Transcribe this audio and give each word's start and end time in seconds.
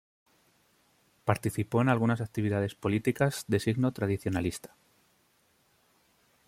Participó 1.25 1.79
en 1.79 1.87
algunas 1.87 2.21
actividades 2.21 2.73
políticas 2.73 3.45
de 3.47 3.59
signo 3.59 3.93
tradicionalista. 3.93 4.73